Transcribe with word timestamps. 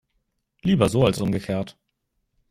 Lieber 0.63 0.89
so 0.89 1.05
als 1.05 1.21
umgekehrt. 1.21 1.77